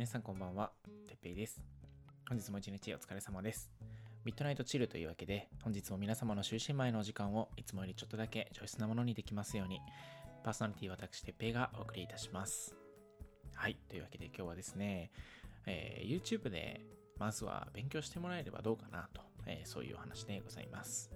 [0.00, 0.70] 皆さんこんばんは、
[1.06, 1.60] てっぺいです。
[2.26, 3.70] 本日も一日お疲れ様です。
[4.24, 9.78] ミッドナイトチルというわけで、本日も皆様の就寝前のお時間をいつもよりちょっとだけ上質なものにできますように、
[10.42, 12.74] パーソナリティ私、てっぺいがお送りいたします。
[13.52, 15.10] はい、というわけで今日はですね、
[15.66, 16.80] えー YouTube で
[17.18, 21.10] まずは勉強してもらえればどうかなと、えーそういうお話でございます。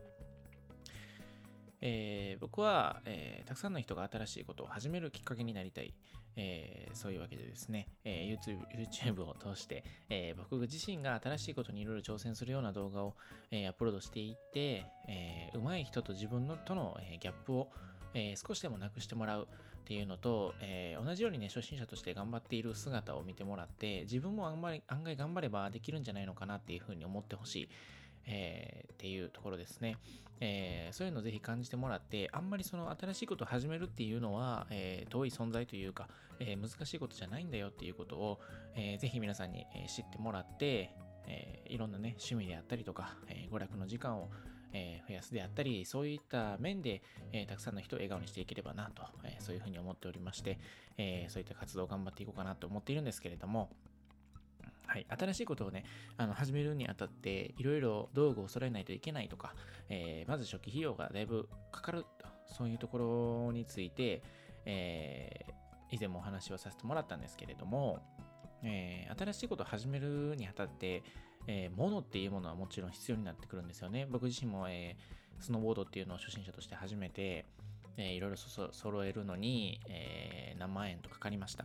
[1.86, 5.92] えー僕は、えーたくさんの人が新しいことを始めるきっかけになりたい、
[6.34, 13.14] えーそういうわけでですね、え YouTube, YouTube を通して、え僕自身が新しいことにいろいろ挑戦するような動画を、
[13.50, 17.68] えアップロードしていって、えー上手い人と自分のとの、えギャップを、
[18.14, 27.68] えー少しでもなくしてもらうっていうのと、えー同じようにね、初心者として頑張っている姿を見てもらって、自分もあんまり案外頑張ればできるんじゃないのかなっていうふうに思ってほしい。
[28.26, 29.96] えーっていうところですね、
[30.40, 36.08] えーそういうのをぜひ感じてもらって、あんまりその新しいことを始めるっていうのは、えー遠い存在というか、
[36.41, 38.41] えー難しいことじゃないんだよっていうことを、
[38.75, 40.91] えーぜひ皆さんに、知ってもらって、
[41.27, 44.28] えーいろんなね、趣味であったりとか、えー娯楽の時間を、
[44.72, 50.59] えー増やすであったり、そういった面で、えーたくさんの人を笑顔にしていければなと、えーそういうふうに思っておりまして、
[50.97, 53.70] えーそういった活動を頑張っていこうかなと思っているんですけれども、
[54.95, 55.83] はい、新しいことをね、
[56.17, 59.56] あの始めるにあたって、いろいろ道具を揃えないといけないとか、
[59.89, 64.22] えーまず初期費用がだいぶかかると、そういうところについて、
[64.65, 65.53] えー
[65.91, 67.98] 以前もお話をさせてもらったんですけれども、
[68.62, 71.03] えー新しいことを始めるにあたって、
[71.48, 74.06] えー物っていうものはもちろん必要になってくるんですよね。
[74.09, 77.47] 僕自身も、えースノーボードっていうのを初心者として始めて、
[77.97, 81.65] えーいろいろそ揃えるのに、えー何万円とかかりました。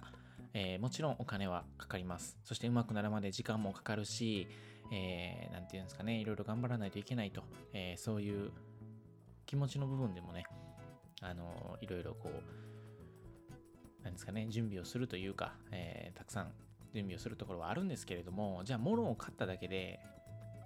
[0.54, 2.38] えーもちろんお金はかかります。
[2.44, 4.48] そして上手くなるまで時間もかかるし、
[4.92, 8.52] えーなんていうんですかね、いろいろ頑張らないといけないと、えーそういう
[9.46, 10.46] 気持ちの部分でもね、
[11.22, 16.52] あのいろいろこう、なんですかね、準備をするというか、えーたくさん
[16.94, 20.00] 準備をするところはあるんですけれども、じゃあ物を買っただけで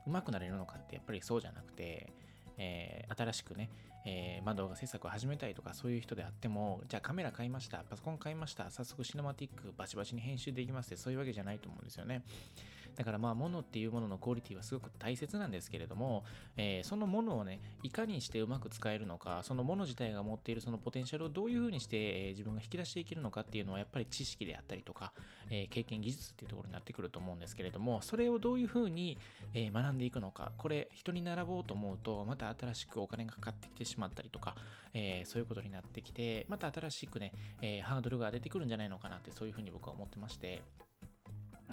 [0.07, 2.13] 上手くなれるのかってやっぱりそうじゃなくて、
[2.57, 3.69] えー新しくね、
[4.06, 12.24] えーまあ、動画制作を始めたいとかそういう人であっても、じゃあカメラ買いました、パソコン買いました、早速シネマティックバチバチに編集できますってそういうわけじゃないと思うんですよね。
[12.96, 16.24] だからまあ物っていうもののクオリティはすごく大切なんですけれども、
[16.58, 25.14] えーそのものをね、いかにしてうまく使えるのか、そのもの自体が持っているそのポテンシャルをどういうふうにして、えー自分が引き出していけるのかっていうのはやっぱり知識であったりとか、
[25.50, 29.18] えー経験技術っていうところになってくると思うんですけれども、それをどういうふうに、
[29.54, 34.56] え学んでいくのか、これ人に並ぼうと思うと、また新しくお金がかかってきてしまったりとか、
[34.94, 40.62] えそういうことになってきて、また新しくね、えハードルが出てくるんじゃないのかなって、そういうふうに僕は思ってまして、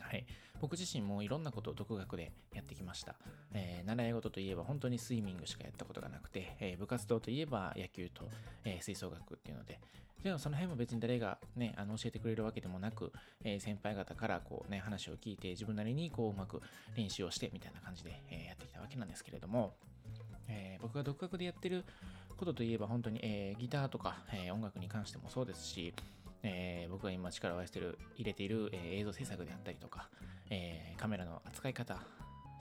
[0.01, 0.27] はい、
[0.61, 3.15] 僕自身もいろんなことを独学でやってきました、
[3.53, 8.29] えー習い事といえば本当にスイミングしかやったことがなくて、えー部活動といえば野球と、
[8.65, 9.81] えー吹奏楽っていうので。
[10.23, 13.11] でもその辺も別に誰が、ね、あの教えてくれるわけでもなく、
[13.43, 16.61] え先輩方からこう、ね、話を聞いて自分なりにこううまく
[16.95, 19.73] 練習をしてみたいな感じで、えやってきたわけなんですけれども、
[20.47, 21.85] えー僕が独学でやってる
[22.37, 25.95] ことといえば本当に、えギターとか、え音楽に関してもそうですし、
[26.43, 30.09] えー僕が今力をしてる入れている、えー映像制作であったりとか、
[30.51, 31.99] えーカメラの扱い方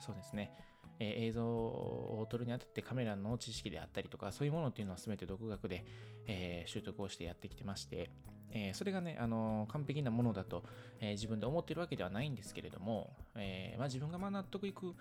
[0.00, 0.52] そうですね、
[0.98, 5.84] えー映像を撮るにあたってカメラの知識であったりとかそういうものっていうのは全て独学で、
[6.26, 8.10] えー習得をしてやってきてまして、
[8.52, 10.62] えーそれがね、あの完璧なものだと、
[11.00, 14.94] えー自分で思ってるわけではないんですけれども、えーまあ、自分がまあ納得いく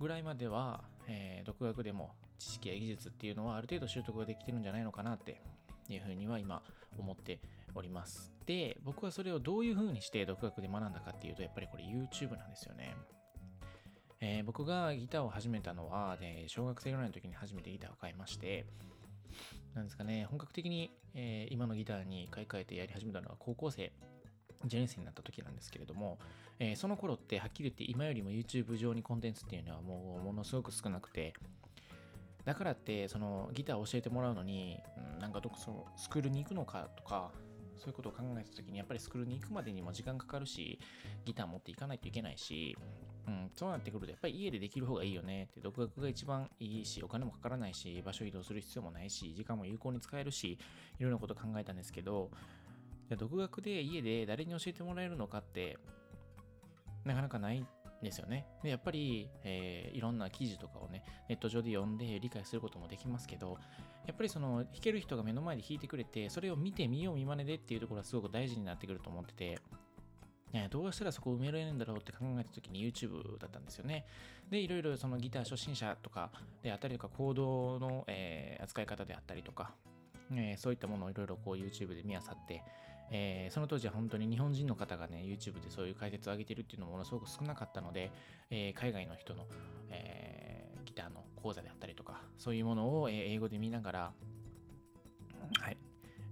[0.00, 5.40] ぐらいまでは、えー独学でも知識や技術っていうのはある程度習得ができてるんじゃないのかなって
[5.88, 6.62] いうふうには今
[6.98, 7.38] 思って
[7.74, 8.32] おります。
[8.46, 12.94] で、僕はそれをどういうふうにして独学で学んだかっていうと、やっぱりこれ YouTube なんですよね。
[14.20, 18.64] えー僕がギターを始めたのは、で小学生ぐらいの時に初めてギターを買いまして、
[19.74, 23.92] なんですかね、本格的に、えー今のギターに買い替えてやり始めたのは高校生
[24.66, 26.18] 1年生になった時なんですけれども、
[26.58, 31.34] えーその頃ってはっきり言って今よりも YouTube 上にコンテンツっていうのはもうものすごく少なくて、
[32.44, 34.78] だからってそのギターを教えてもらうのに、
[35.14, 37.30] うんなんかどこそのスクールに行くのかとか、
[37.78, 40.78] そういうことを考えた時にやっぱりスクールに行くまでにも時間かかるし、
[41.24, 42.76] ギター持っていかないといけないし、
[43.26, 45.44] うん、そうなってくるとやっぱり家でできる方がいいよね。
[45.44, 52.30] って、独学が一番いいし、お金もかからないし、場所移動する必要もないし、時間も有効に使えるし、いろいろなこと考えたんですけど、
[53.18, 55.78] 独学で家で誰に教えてもらえるのかって、
[57.04, 57.66] なかなかない
[58.04, 58.46] ですよね。
[58.62, 63.58] で、やっぱり、えーいろんな記事とかをね、ネット上で読んで理解することもできますけど、
[64.06, 69.58] やっぱりその弾ける人が目の前で弾いてくれて、それを見て見よう見まねでっていうところはすごく大事になってくると思ってて、
[70.52, 74.04] ねどうしたらそこを埋められるんだろうって考えた時に YouTube だったんですよね。
[74.50, 76.30] で、いろいろそのギター初心者とか
[76.62, 79.74] であったりとか、コードの、えー扱い方であったりとか、
[80.32, 82.62] えーそういったものをいろいろこう YouTube で見あさって、
[83.10, 88.10] えー、その当時は本当に日本人の方がね、YouTube でそういう解説を上げてるっていうのもものすごく少なかったので、
[88.50, 89.46] えー、海外の人の、
[89.90, 94.12] えー、ギターの講座であったりとか、そういうものをえ英語で見ながら、
[95.60, 95.76] はい、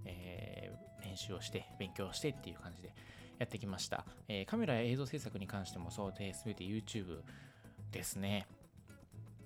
[0.05, 2.93] えー、練習をして、勉強してっていう感じで
[3.39, 4.05] やってきました。
[4.27, 7.21] え、カメラや映像制作に関してもそうで、すべて YouTube
[7.91, 8.47] ですね。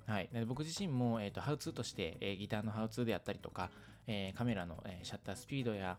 [0.07, 3.69] はい、で僕自身も、えーと、ハウツーとして、えー、ギターのハウツーであったりとか、
[4.07, 5.97] えー、カメラの、えー、シャッタースピードや、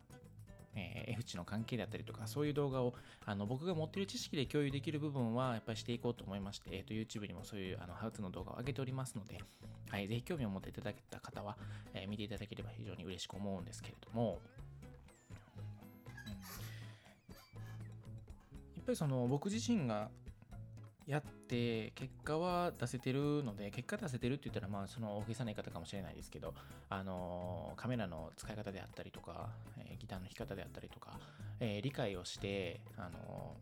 [0.79, 2.95] えー、F 値の関係だったりとか、そういう動画を
[3.25, 9.41] あの僕が持ってる知識で共有できる部分はやっぱりしていこうと思いまして、えーと、YouTube にもそういうあのハウツの動画を上げておりますので、
[9.91, 11.57] はい、ぜひ興味を持っていただけた方は、
[11.95, 14.41] えー、見ていただければ非常に嬉しく思うんですけれども、
[18.77, 20.09] やっぱりその僕自身が
[21.09, 26.53] やって結果は出せてるので結果出せてるって言ったらまあその大げさな言い方かもしれないですけど
[26.91, 31.19] あのカメラの使い方であったりとか、え、ギターの弾き方であったりとか、
[31.61, 33.57] え、理解をしてあの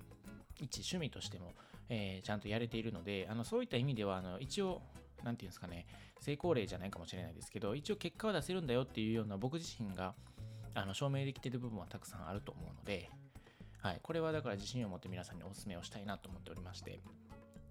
[0.59, 1.55] 一趣味としても、
[1.89, 4.83] え、ちゃんとやれているのであのそういった意味ではあの一応
[5.23, 5.87] 何て言うんですかね
[6.19, 10.15] 成功例じゃないかもしれないですけど一応結果は出せるんだよっていうような僕自身が
[10.75, 13.09] あの証明できてる部分はたくさんあると思うので、
[13.87, 17.01] はい、これはだから自信を持って皆さんにお勧めをしたいなと思っておりまして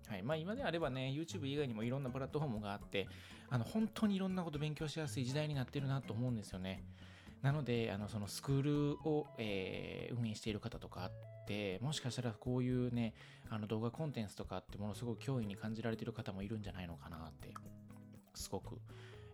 [0.08, 3.08] はいまあ、今であればね、YouTube 以外にもいろんなプラットフォームがあって、
[3.50, 6.84] あの本当にいろんなこと勉強しやすい時代になってるなと思うんですよね。
[7.42, 11.12] なので、あのそのスクールを、えー、運営している方とかあっ
[11.48, 13.16] て、もしかしたらこういうね、
[13.50, 17.52] あの動画コンテンツとかってものすごく脅威に感じられてる方もいるんじゃないのかなって、
[18.36, 18.78] すごく、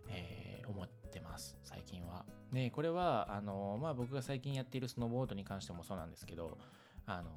[0.08, 2.24] えー、思ってます、最近は。
[2.52, 6.58] で、これは、あのまあ、僕が最近やっているスノーボードに関してもそうなんですけど、
[7.06, 7.30] あの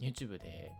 [0.00, 0.72] YouTube で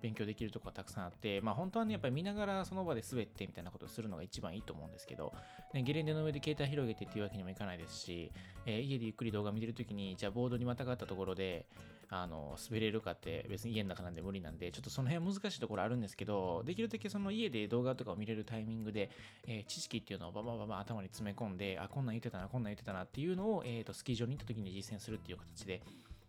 [0.00, 5.32] 勉強できるとこがたくさんあって、まあ本当はね、やっぱり見ながらその場で滑ってみたいなことをするのが一番いいと思うんですけど、
[5.74, 8.30] ね、ゲレンデの上で携帯広げてっていうわけにもいかないですし、
[8.64, 11.66] えー、家でゆっくり動画見てるときに、じゃあボードにまたがったところで、
[12.10, 19.10] あの、滑れるかって別に家の中なんで無理なんで、ちょっとその辺難しいところあるんですけど、できるだけその家で動画とかを見れるタイミングで、
[19.46, 25.82] えー、知識っていうのをババババ頭に詰め込んで、あ、こんなん言ってたな、こんなん言ってたなっていうのを、えっ、ー、と、スキー場に行った時に実践するっていう形で、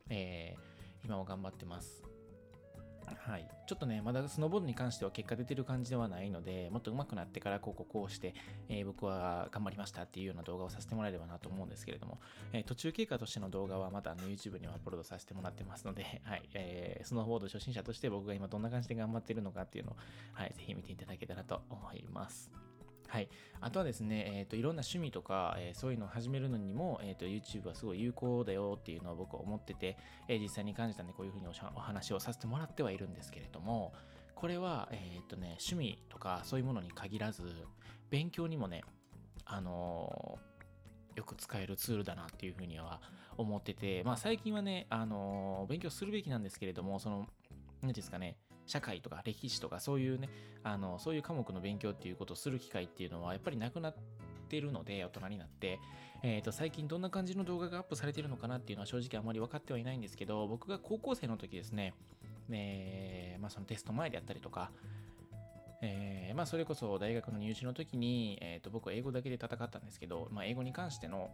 [0.10, 2.09] えー、今も頑張ってます。
[3.30, 8.34] はい、ちょっとね、まだスノーボードに関しては結果出てる感じではないので、もっと上手くなってからこうこうこうして、
[8.70, 12.20] えー、僕は頑張りましたっていうような動画をさせてもらえればなと思うんですけれども、
[12.54, 19.96] えー、途中経過としての動画はまたあの YouTube にアップロードさせてもらってますので、はい、えー、スノーボード初心者として僕が今どんな感じで頑張ってるのかっていうのを、
[20.34, 22.52] はい、ぜひ見ていただけたらと思います。
[23.10, 23.30] はい。
[23.60, 29.98] あとはですね、え、ー、と、いろんな趣味とか、えー、そういうのを始めるのにも、え、ー、と、YouTube はすごい有効だよっていうのを僕は思ってて、
[30.28, 33.94] え実際に感じたんで、こういうふうにお話をさせてもらってはいるんですけれども、
[34.36, 37.44] これは、えっ、とね、趣味とかそういうものに限らず、
[38.12, 38.84] 勉強にもね、
[39.46, 40.38] あの
[41.16, 43.02] よく使えるツールだなっていうふうには
[43.38, 47.28] 思ってて、まあ最近はね、あの勉強するべきなんですけれども、その、
[47.82, 48.38] 何ですかね、
[48.70, 50.30] 社会とか歴史とかそういうね、
[50.64, 53.96] あの、そういう科目の勉強っていうことをする機会っていうのはやっぱりなくなっ
[54.48, 55.80] てるので、大人になって、
[56.22, 61.96] えっ、ー、と、最近どんな感じの動画がアップされてるのかなっていうのは正直あまり分かってはいないんですけど、僕が高校生の時ですね、
[62.52, 64.72] えー、まあそのテスト前であったりとか、
[65.82, 71.32] えー、まあそれこそ大学の入試の時に、えっ、ー、と、僕は英語だけで戦ったんですけど、まあ英語に関しての、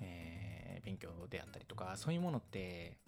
[0.00, 2.98] えー、勉強であったりとか、そういうものって、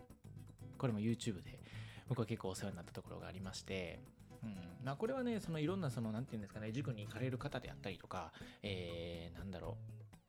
[0.79, 1.62] これも YouTube で
[2.09, 4.01] 僕は結構お世話になったところがありまして、
[4.43, 4.57] うん。
[4.85, 8.33] まあ、これはね、そのいろんな、その、なんていうんですかね、塾に行かれる方であったりとか、
[8.63, 9.77] えー、なんだろ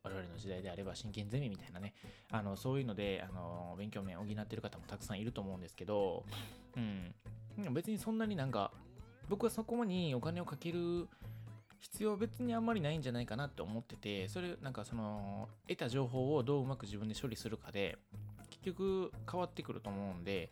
[0.03, 1.93] う、我々の時代であれば真剣ゼミみたいなね、
[2.31, 6.25] あの、そういうので、あの、勉強面を補ってる方もたくさんいると思うんですけど、
[6.75, 8.71] うん、別にそんなになんか、
[9.29, 11.07] 僕はそこにお金をかける
[11.79, 17.97] 必要別にあんまりないんじゃないかなって思ってて、それ、なんかその、得た情報をどううまく自分で処理するかで、
[18.49, 20.51] 結局変わってくると思うんで、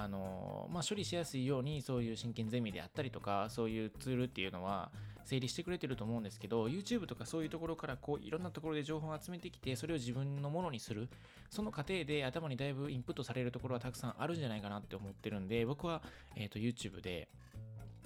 [0.00, 4.90] あのまあ、処理しやすいようにそういう真剣ゼミであったりとかそういうツールっていうのは
[5.24, 11.08] 整理してくれてると思うんですけど YouTube とかそういうところからこういろんなところで情報を集めてきてそれを自分のものにする。
[11.50, 16.00] その過程で頭にだいぶインプットされるところはたくさんあるんじゃないかなって思ってるんで僕は、
[16.34, 17.28] えーと、YouTube で、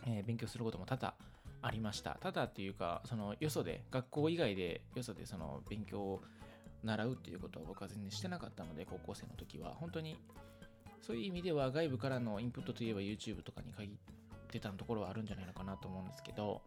[0.04, 1.14] えー、勉強することも多々
[1.62, 2.18] ありました。
[2.20, 6.22] ただっていうかそのよそで学校以外でよそでその勉強を
[6.82, 9.74] 習うっていうことは僕は全然してなかったので高校生の時は。
[9.74, 10.16] 本当に
[11.00, 13.96] そういう意味では外部からのインプットといえば YouTube とかに限っ
[14.48, 16.62] てたところはあるんじゃないのかなと思うんですけど、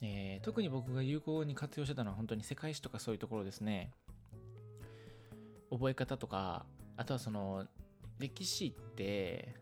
[0.00, 3.90] えー、特に僕が有効に活用してたのは本当に世界史とかそういうところですね。
[5.70, 7.66] 覚え方とか、あとはその
[8.18, 9.54] 歴史って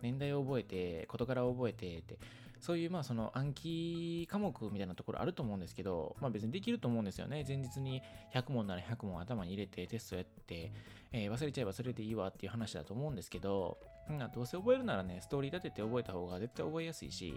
[0.00, 2.18] 年代を覚えて事柄を覚えてって
[2.62, 7.44] そういうまあその暗記科目みたいなところあると思うんですけど、まあ別にできると思うんですよね。
[7.46, 8.00] 前日に
[8.32, 10.72] 100問なら100問頭に入れてテストやって、
[11.10, 13.78] えー、忘れちゃえばそれでいいわっていう話だと思うんですけど、
[14.08, 17.34] うん、どうせ覚えるならね、ストーリー立てて覚えた方が絶対覚えやすいし、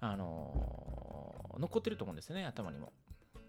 [0.00, 2.94] あのー、残ってると思うんですよね、頭にも。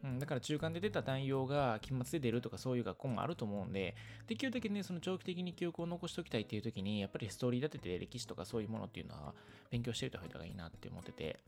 [0.03, 3.95] うん、だから中間で出た内容が期末で出るとかそういう学校もあると思うんで、
[4.27, 9.33] できるだけね、その長期的に記憶を残しておきたいっていう時に、やっぱりストーリー立てて歴史とかそういうものっていうのは
[9.71, 11.39] 勉強しておいた方がいいなって思ってて、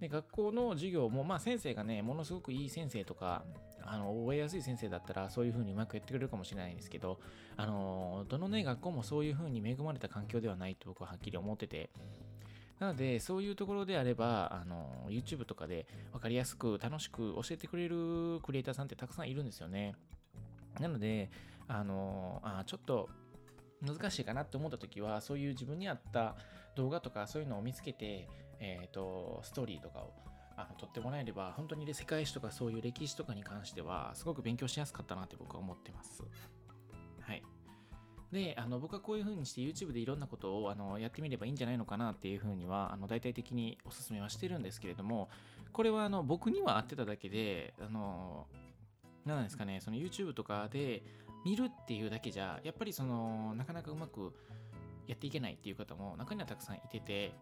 [0.00, 3.44] で学校の授業も、まあ、先生がね、ものすごくいい先生とか、
[3.84, 7.18] あの覚えやすい先生だったらそういう風にうまくやってくれるかもしれないんですけど、
[7.56, 11.90] あのどのね、学校もそういう風に恵まれた環境ではないと僕ははっきり思ってて、
[12.82, 19.94] なので、そういうところであれば、あの、YouTube とかで分かりやすく楽しく教えてくれるクリエイターさんってたくさんいるんですよね。
[20.80, 21.30] なので、
[21.68, 23.08] あの、あちょっと
[23.86, 26.34] 難しいかなって思った時は、そういう自分に合った
[26.74, 30.12] 動画とかそういうのを見つけて、えっ、ー、と、ストーリーとかを
[30.56, 36.24] あの撮ってもらえれば、本当に世界史とかそういう歴史とかに関しては、すごく勉強しやすかったなって僕は思ってます。
[37.20, 37.44] はい。
[38.32, 45.28] で、あの僕はこういう風にして YouTube でいろんなことをあのやってみればいいんじゃないのかなっていう風にはあの大体的にお勧めはしてるんですけれども、
[45.72, 48.46] これはあの僕には合ってただけで、あの、
[49.26, 51.02] 何なんですかね、その YouTube とかで
[51.44, 54.32] 見るっていうだけじゃ、やっぱりその、なかなかうまく
[55.06, 57.32] やっていけないっていう方も中にはたくさんいてて、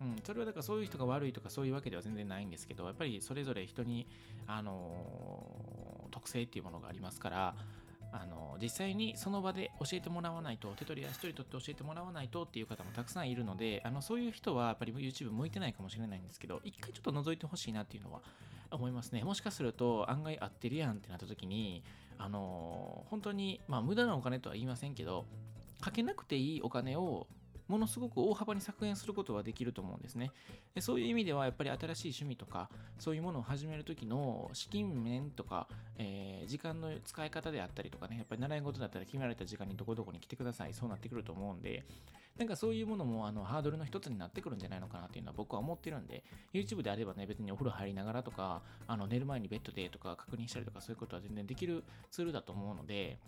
[0.00, 4.06] うん、それはだからそういう人が悪いとかそういうわけでは全然ないんですけど、やっぱりそれぞれ人に、
[4.46, 7.54] あの特性っていうものがありますから、
[8.12, 18.20] あの実際にその場で教えてもらわないと手取り足取り取って教えてもらわないとっていう方もたくさんいるのであのそういう人はやっぱり YouTube 向いてないかもしれないんですけど一回ちょっと覗いてほしいなっていうのは
[18.70, 19.22] 思いますね。
[19.24, 21.82] もしかすると案外合ってるやんってなった時に
[22.18, 25.24] あの本当にまあ無駄なお金とは言いませんけど
[25.80, 27.26] かけなくていいお金を
[27.68, 30.32] ものすごく大幅に削減することはできると思うんですね。
[30.74, 41.84] でそういう意味では、やっぱり新しい趣味とか、そういうものを始めるときの資金面とか、えー、時間の使い方であったりとかね、やっぱり習い事だったら決められた時間にどこどこに来てください、そうなってくると思うんで、
[42.38, 46.22] なんかそういうものもあのハードルの一つになってくるんじゃないのかなっていうのは僕は思ってるんで、
[46.54, 53.18] YouTube であればね、別にお風呂入りながらとか、あの寝る前にベッドでとか確認したりとか、そういうことは全然できるツールだと思うので、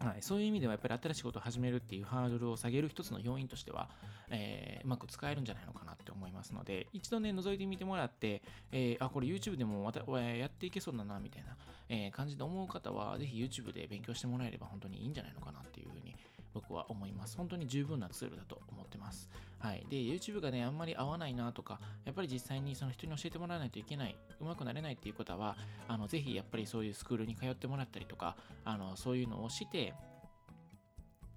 [0.00, 3.88] はい、そういう意味ではやっぱり新しいことを始めるっていうハードルを下げる一つの要因としては、
[4.30, 11.56] えー、うまく使えるんじゃないのかなって思いますので、一度ね、覗いてみてもらって、えー、あ、これ YouTube でもまたやっていけそうだな、みたいな、
[11.88, 16.14] えー、感じで思う方は、ぜひ YouTube で勉強してもらえれば本当にいいんじゃないのかなっていうふうに
[16.54, 17.36] 僕は思います。
[17.36, 19.28] 本当に十分なツールだと思ってます。
[19.58, 19.84] はい。
[19.90, 25.56] で、YouTube がね、あんまり合わないなとか、やっぱり実際にその人に教えてもらわないといけない、うまくなれないっていう方は、
[25.88, 29.94] あの、ぜひやっぱりそういうスクールに通ってもらったりとか、あの、そういうのをして、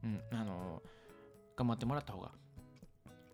[0.04, 0.82] うん、あの
[1.56, 2.32] 頑張ってもらった方が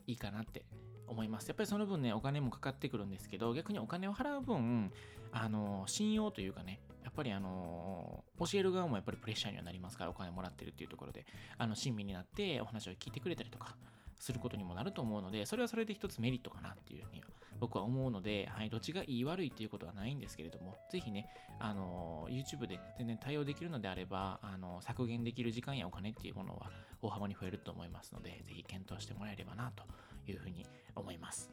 [0.08, 0.64] いいかなって
[1.08, 1.48] 思います。
[1.48, 4.92] やっぱりその分ね、お金もかかってくるんですけど、逆にお金を払う分、
[5.32, 6.80] あの、信用というかね、
[7.14, 11.26] っぱりあの、教える側もやっぱりプレッシャーにはなりますから、お金もらってるっていうところで、
[11.58, 13.76] あの、親身になってお話を聞いてくれたりとか、
[14.24, 17.28] することにもなると思うので、それはそれで一つメリットかなっていうふうには
[17.60, 21.28] 僕は思うので、はい、どっちがいい悪いっていうことはないんですけれども、ぜひね、
[21.60, 29.84] あの、YouTube で全然対応できるのであれば、あの、削減できる時間やお金っていうものは大幅に増えると思いますので、ぜひ検討してもらえればなと
[30.26, 30.66] いうふうに
[30.96, 31.52] 思います。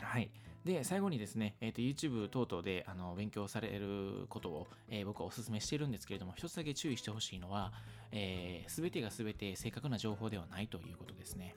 [0.00, 0.30] はい。
[0.64, 7.78] で、最後にですね、えーと、YouTube 等々であの勉強されることを、えー、僕はお勧めしているんですけれども、一つだけ注意してほしいのは、す、
[8.12, 11.56] えー、べ、てがすべて正確な情報ではないということですね。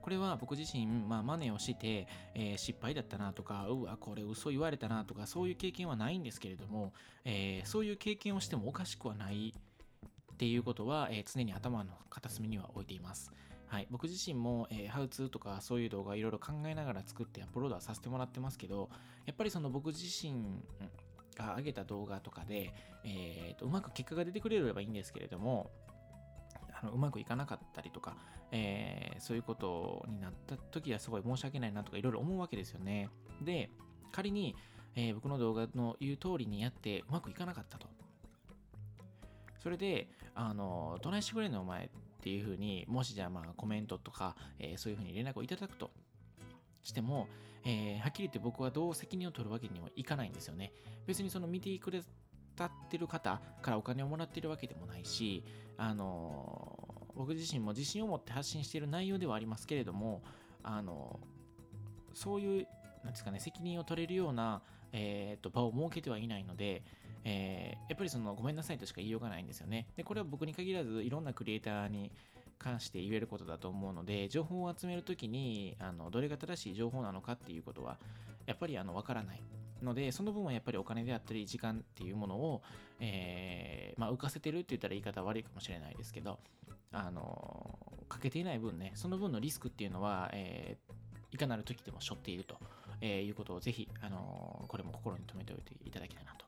[0.00, 9.52] これは僕自身、まあ、真似をして、えー、失敗だったなとか、うわ、これ嘘言われたなとか、そういう経験はないんですけれども、えー、そういう経験をしてもおかしくはない
[10.32, 13.32] っていうことは、えー、常に頭の片隅には置いています。
[13.68, 18.88] はい、僕自身も、えー、ハウツーとかそういう動画いろいろ考えながら作ってアップロードはさせてもらってますけど、
[19.26, 20.62] やっぱりその僕自身
[21.36, 22.72] が上げた動画とかで、
[23.04, 25.70] えーと、うまく結果が出てくれればいいんですけれども、
[26.80, 28.16] あのうまくいかなかったりとか、
[28.52, 33.10] えー、そういうことになった時はすごい申し訳ないなとかいろいろ思うわけですよね。
[33.42, 33.70] で、
[34.12, 34.56] 仮に、
[34.96, 37.86] えー、僕の動画の言う通りにやってうまくいかなかったと。
[39.58, 41.90] それで、あの、どないしてくれんのお前
[42.28, 45.90] っていうふうに、もしじゃあまあコメントとか、えー、そういうふうに連絡をいただくと
[46.82, 47.26] しても、
[47.64, 50.72] えー、はっきり言って僕はどう責任を取るわけにはいかないんですよね。
[51.06, 52.02] 別にその見てくれ
[52.54, 55.42] たってる方からお金をもらってるわけでもないし、
[55.78, 56.76] あの
[57.14, 60.22] 僕自身も自信を持って発信している内容ではありますけれども、
[60.62, 61.18] あの
[62.12, 62.66] そういう、
[63.04, 64.60] なんですかね、責任を取れるような、
[64.92, 66.82] えーと、場を設けてはいないので、
[67.24, 69.86] えー、やっぱりそのごめんなさいとしか言いようがないんですよね。
[69.96, 72.10] で、これは僕に限らずいろんなクリエイターに
[72.58, 77.96] 関して言えることだと思うので情報を集めるときにあのどれが正しい情報なのかっていうことは
[78.46, 79.42] やっぱりあの分からない
[79.82, 82.62] のでその分はやっぱりお金であったり時間っていうものを、
[83.00, 86.38] えー、まあ、浮かせてるって言ったら言い方悪いかもしれないですけど
[86.92, 92.56] あのかけていない分ねその分のリスクっていうのは、えー、いかなる時でも背負っていると、
[93.00, 96.46] えー、いうことをぜひ、あのこれも心に留めておいていただきたいなと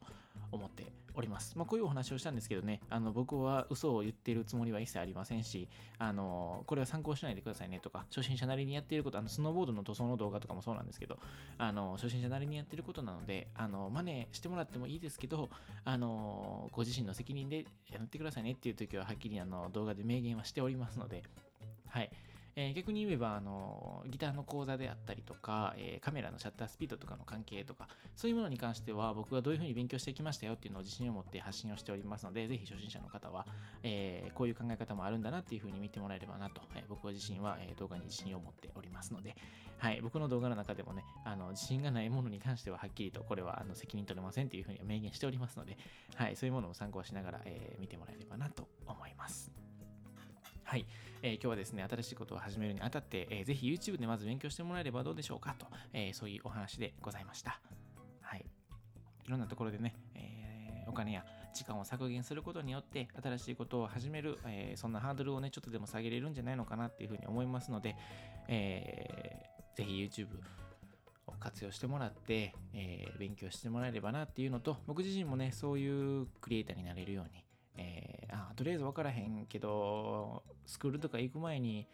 [0.53, 1.57] 思っております。
[1.57, 11.19] まあ、こういうお話をしたんですけどね、あの僕は嘘を言ってるつもりは一切ありませんし、あのこれは参考しないでくださいねとか、初心者なりにやっていること、あのスノーボードの塗装の動画とかもそうなんですけど、
[11.59, 15.51] あの初心者なりにやってることなので、あの真似してもらってもいいですけど、
[15.85, 21.23] あのご自身の責任でやってくださいねっていう時ははっきりあの動画で明言はしておりますので、
[21.89, 22.11] はい。
[22.61, 33.47] えー、逆に言えばあのギターの講座であったりとか、えー、カメラのシャッタースピードとかの関係とかそういうものに関しては僕がどういうふうに勉強してきましたよっていうのを自信を持って発信をしておりますのでぜひ初心者の方は、
[33.83, 39.35] えー、こういう考え方もあるんだなっていうふうに見てもらえればなと、え僕自身は、えー動画に自信を持っておりますので、
[39.79, 45.79] はい、僕の動画の中でもねあの自信がないものに関してははっきりとこれはあの責任取れませんっていうふうに明言しておりますので、
[46.15, 49.70] はい、そういうものを参考しながら、え見てもらえればなと思います。
[50.71, 50.87] はい、
[51.21, 57.61] えー、今日はですね、新しいことを始めるにあたって、えー、ぜひ YouTube でまず勉強してもらえればどうでしょうかと、えー、そういうお話でございました。
[58.21, 58.47] はい。
[59.27, 67.97] いろんなところでね、えー、お金や時間を削減することによって新しいことを始める、えー、そんなハードルをね、ちょっとでも下げれるんじゃないのかなっていうふうに思いますので、
[68.47, 70.29] えー、ぜひ YouTube
[71.27, 77.45] を活用してもらって、えー、勉強してもらえればなっていうのと、僕自身もね、そういうクリエイターになれるように、
[77.81, 81.87] えー、あとりあえず分からへんけど、スクールとか行く前に、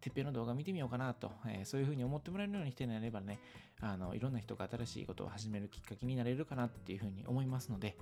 [0.00, 3.38] てっぺんの動画見てみようかなと、えー、そういうふうに思ってもらえるようにしてなればね、
[3.80, 7.96] あのいろんな人が新しいことを始めるきっかけになれるかなっていうふうに思いますので、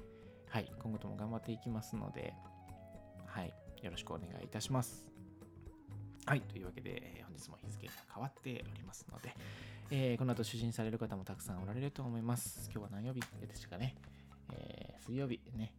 [0.49, 2.34] はい、今後とも頑張っていきますので、
[3.26, 5.06] はい、よろしくお願いいたします。
[6.26, 9.34] はい、というわけで、本日も日付が変わっておりますので、
[9.90, 12.70] えー、この後主人される方もたくさんおられると思います。
[12.72, 13.94] 今日は何曜日でしたかね、
[14.52, 15.72] えー、水曜日ね、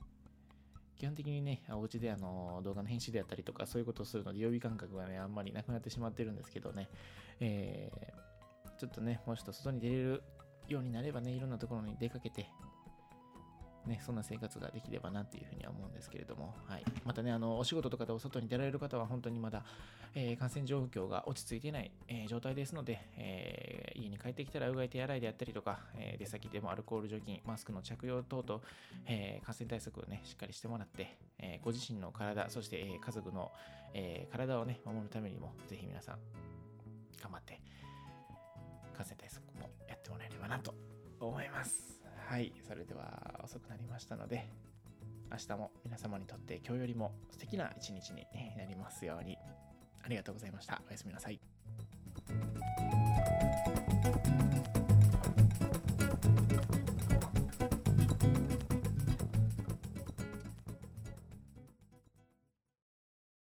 [1.03, 6.87] 基本的にね、お家であの動画の編集であったりとか、そういうことをするので、予備感覚がね、あんまりなくなってしまってるんですけどね、
[7.41, 10.23] えー、ちょっとね、もうちょっと外に出れる
[10.69, 12.47] ようになればね、いろんなところに出かけて、
[13.85, 19.63] ね、そんな生活ができればなっていうふうには思うんですけれども、はい、またね、あのお仕事とかでお外に出られる方は本当にまだ、
[20.15, 28.61] えー、感染状況が落ち着いてない、えー、状態ですので、えー、家に帰ってきたらうがい手洗いであったりとか、え出先でもアルコール除菌、マスクの着用等々、
[29.05, 33.51] え感染対策をね、しっかりしてもらって、えご自身の体、そして、え家族の、
[33.93, 36.19] え体をね、守るためにも、ぜひ皆さん、
[37.21, 37.59] 頑張って、
[38.95, 40.73] 感染対策もやってもらえればなと
[41.19, 42.02] 思います。
[42.25, 44.49] はい、それでは遅くなりましたので、
[45.31, 48.25] 明日も皆様にとって今日よりも素敵な一日に
[48.57, 49.37] なりますように。
[50.03, 50.81] ありがとうございました。
[50.87, 51.39] おやすみなさい。